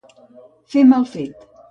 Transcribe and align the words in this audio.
Fer 0.75 0.83
mal 0.93 1.05
fet. 1.11 1.45